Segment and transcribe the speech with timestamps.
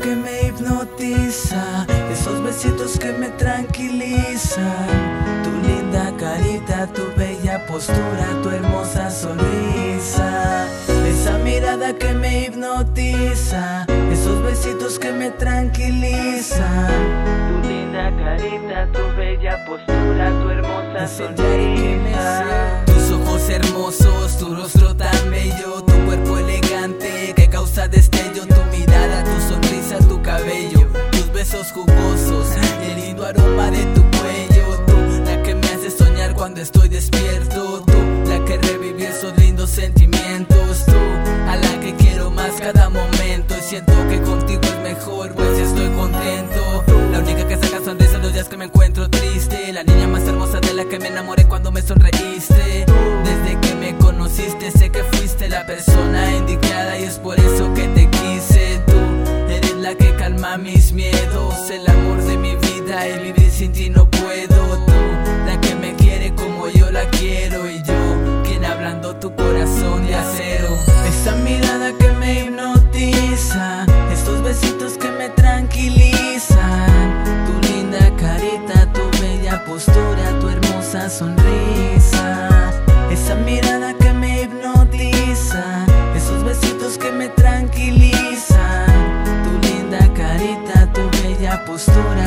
[0.00, 4.64] que me hipnotiza, esos besitos que me tranquilizan,
[5.42, 10.66] tu linda carita, tu bella postura, tu hermosa sonrisa,
[11.06, 16.88] esa mirada que me hipnotiza, esos besitos que me tranquilizan,
[17.48, 22.44] tu linda carita, tu bella postura, tu hermosa sonrisa,
[22.86, 28.46] tus ojos hermosos, tu rostro tan bello, tu cuerpo elegante que causa destello,
[31.66, 32.46] besos jugosos,
[32.82, 37.82] el lindo aroma de tu cuello, tú, la que me hace soñar cuando estoy despierto,
[37.86, 40.98] tú, la que revive esos lindos sentimientos, tú,
[41.48, 45.88] a la que quiero más cada momento y siento que contigo es mejor, pues estoy
[45.90, 50.22] contento, la única que saca sonrisa los días que me encuentro triste, la niña más
[50.26, 52.65] hermosa de la que me enamoré cuando me sonreíste,
[63.04, 64.92] y vivir sin ti no puedo, tú
[65.46, 70.14] la que me quiere como yo la quiero y yo quien hablando tu corazón de
[70.14, 70.68] acero.
[71.06, 79.62] Esa mirada que me hipnotiza, estos besitos que me tranquilizan, tu linda carita, tu bella
[79.66, 82.48] postura, tu hermosa sonrisa.
[83.10, 85.84] Esa mirada que me hipnotiza,
[86.16, 88.86] esos besitos que me tranquilizan,
[89.44, 92.25] tu linda carita, tu bella postura,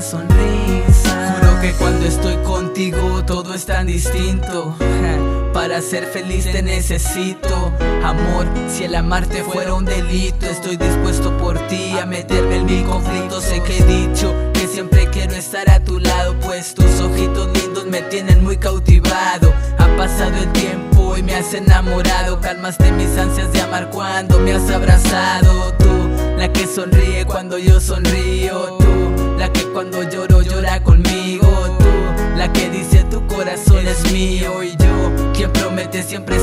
[0.00, 1.36] sonrisa.
[1.40, 4.74] Juro que cuando estoy contigo todo es tan distinto.
[5.52, 7.72] Para ser feliz te necesito.
[8.04, 12.84] Amor, si el amarte fuera un delito Estoy dispuesto por ti a meterme en mil
[12.84, 13.44] conflictos.
[13.44, 17.86] Sé que he dicho que siempre quiero estar a tu lado Pues tus ojitos lindos
[17.86, 19.52] me tienen muy cautivado.
[19.78, 22.40] Ha pasado el tiempo y me has enamorado.
[22.40, 25.72] Calmaste mis ansias de amar cuando me has abrazado.
[25.74, 28.76] Tú, la que sonríe cuando yo sonrío.
[28.78, 28.97] Tú,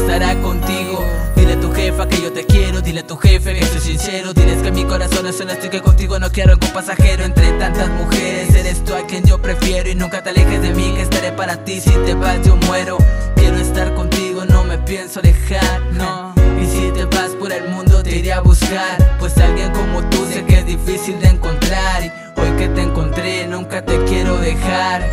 [0.05, 1.03] estará contigo.
[1.35, 4.33] Dile a tu jefa que yo te quiero, dile a tu jefe que soy sincero.
[4.33, 7.23] Diles que mi corazón es honesto y que contigo no quiero algo pasajero.
[7.23, 9.89] Entre tantas mujeres, eres tú a quien yo prefiero.
[9.89, 11.81] Y nunca te alejes de mí, que estaré para ti.
[11.81, 12.97] Si te vas, yo muero.
[13.35, 16.33] Quiero estar contigo, no me pienso alejar, no.
[16.61, 19.17] Y si te vas por el mundo, te iré a buscar.
[19.19, 22.03] Pues alguien como tú sé que es difícil de encontrar.
[22.03, 25.03] Y hoy que te encontré, nunca te quiero dejar.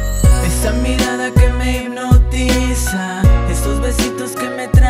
[0.47, 4.82] Esa mirada que me hipnotiza, estos besitos que me tranquilizan,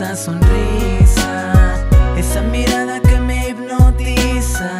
[0.00, 1.52] esa sonrisa,
[2.16, 4.70] esa mirada que me hipnotiza,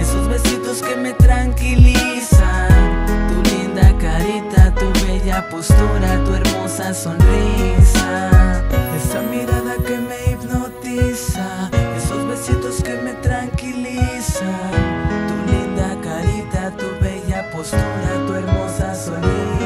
[0.00, 8.30] esos besitos que me tranquilizan, tu linda carita, tu bella postura, tu hermosa sonrisa,
[8.96, 14.46] esa mirada que me hipnotiza, esos besitos que me tranquilizan,
[15.26, 19.57] tu linda carita, tu bella postura, tu hermosa sonrisa.